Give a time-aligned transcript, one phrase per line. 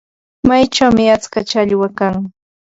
[0.47, 2.17] Mayuchawmi atska challwa kan.